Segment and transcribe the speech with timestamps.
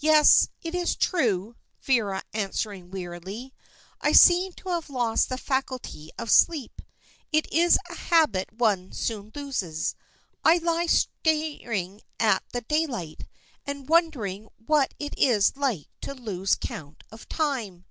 [0.00, 3.54] "Yes, it is true," Vera answered wearily.
[3.98, 6.82] "I seem to have lost the faculty of sleep.
[7.32, 9.94] It is a habit one soon loses.
[10.44, 13.26] I lie staring at the daylight,
[13.64, 17.86] and wondering what it is like to lose count of time."